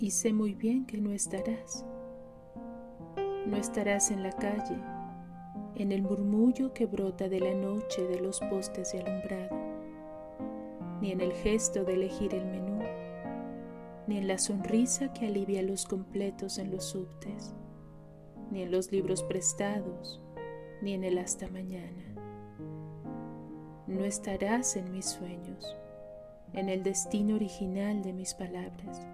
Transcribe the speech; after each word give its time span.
y 0.00 0.10
sé 0.10 0.32
muy 0.32 0.54
bien 0.54 0.86
que 0.86 0.98
no 0.98 1.12
estarás. 1.12 1.84
No 3.46 3.56
estarás 3.56 4.10
en 4.10 4.22
la 4.22 4.32
calle, 4.32 4.78
en 5.74 5.92
el 5.92 6.02
murmullo 6.02 6.72
que 6.72 6.86
brota 6.86 7.28
de 7.28 7.40
la 7.40 7.54
noche 7.54 8.06
de 8.06 8.20
los 8.20 8.40
postes 8.40 8.92
de 8.92 9.00
alumbrado, 9.00 9.56
ni 11.00 11.12
en 11.12 11.20
el 11.20 11.32
gesto 11.32 11.84
de 11.84 11.94
elegir 11.94 12.34
el 12.34 12.46
menú, 12.46 12.80
ni 14.06 14.18
en 14.18 14.26
la 14.26 14.38
sonrisa 14.38 15.12
que 15.12 15.26
alivia 15.26 15.62
los 15.62 15.84
completos 15.84 16.58
en 16.58 16.70
los 16.70 16.84
subtes, 16.84 17.54
ni 18.50 18.62
en 18.62 18.70
los 18.70 18.90
libros 18.90 19.22
prestados, 19.22 20.20
ni 20.82 20.94
en 20.94 21.04
el 21.04 21.18
hasta 21.18 21.48
mañana. 21.48 22.04
No 23.86 24.04
estarás 24.04 24.76
en 24.76 24.92
mis 24.92 25.06
sueños, 25.06 25.76
en 26.54 26.68
el 26.68 26.82
destino 26.82 27.34
original 27.34 28.02
de 28.02 28.12
mis 28.12 28.34
palabras, 28.34 29.06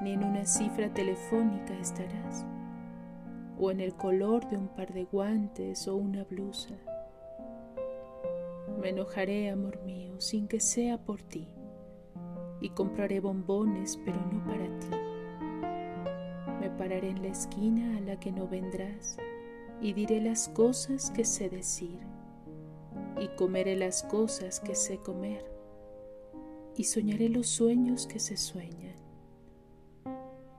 ni 0.00 0.12
en 0.12 0.24
una 0.24 0.46
cifra 0.46 0.92
telefónica 0.92 1.74
estarás, 1.78 2.46
o 3.58 3.70
en 3.70 3.80
el 3.80 3.94
color 3.94 4.48
de 4.48 4.56
un 4.56 4.68
par 4.68 4.92
de 4.92 5.04
guantes 5.04 5.86
o 5.86 5.96
una 5.96 6.24
blusa. 6.24 6.74
Me 8.80 8.90
enojaré, 8.90 9.50
amor 9.50 9.82
mío, 9.82 10.20
sin 10.20 10.48
que 10.48 10.60
sea 10.60 10.96
por 10.96 11.22
ti, 11.22 11.48
y 12.60 12.70
compraré 12.70 13.20
bombones, 13.20 13.98
pero 14.04 14.18
no 14.32 14.42
para 14.44 14.66
ti. 14.78 14.88
Me 16.60 16.70
pararé 16.70 17.10
en 17.10 17.22
la 17.22 17.28
esquina 17.28 17.98
a 17.98 18.00
la 18.00 18.18
que 18.18 18.32
no 18.32 18.46
vendrás 18.46 19.18
y 19.82 19.92
diré 19.94 20.20
las 20.20 20.48
cosas 20.48 21.10
que 21.10 21.24
sé 21.24 21.48
decir, 21.48 21.98
y 23.18 23.28
comeré 23.36 23.76
las 23.76 24.02
cosas 24.02 24.60
que 24.60 24.74
sé 24.74 24.98
comer, 24.98 25.44
y 26.76 26.84
soñaré 26.84 27.28
los 27.28 27.48
sueños 27.48 28.06
que 28.06 28.18
se 28.18 28.36
sueñan, 28.36 28.89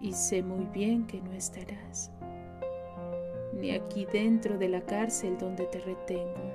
y 0.02 0.13
sé 0.13 0.41
muy 0.41 0.66
bien 0.66 1.05
que 1.05 1.21
no 1.21 1.31
estarás, 1.31 2.11
ni 3.53 3.71
aquí 3.71 4.05
dentro 4.05 4.57
de 4.57 4.69
la 4.69 4.81
cárcel 4.81 5.38
donde 5.38 5.66
te 5.66 5.80
retengo, 5.80 6.52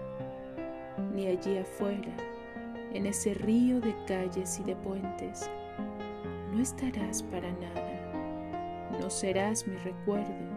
ni 1.15 1.27
allí 1.27 1.57
afuera, 1.59 2.15
en 2.93 3.07
ese 3.07 3.35
río 3.35 3.81
de 3.81 3.95
calles 4.07 4.59
y 4.59 4.65
de 4.65 4.75
puentes, 4.77 5.49
no 6.53 6.61
estarás 6.61 7.23
para 7.23 7.53
nada, 7.53 8.91
no 9.01 9.11
serás 9.11 9.67
mi 9.67 9.77
recuerdo 9.77 10.57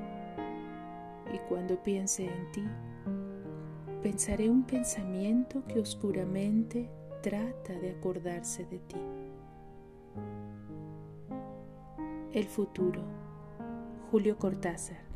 y 1.33 1.37
cuando 1.47 1.81
piense 1.81 2.25
en 2.25 2.51
ti, 2.51 2.63
pensaré 4.01 4.49
un 4.49 4.63
pensamiento 4.63 5.63
que 5.67 5.79
oscuramente 5.79 6.89
trata 7.21 7.73
de 7.73 7.91
acordarse 7.91 8.65
de 8.65 8.79
ti. 8.79 8.97
El 12.31 12.45
futuro, 12.45 13.01
Julio 14.11 14.37
Cortázar. 14.37 15.08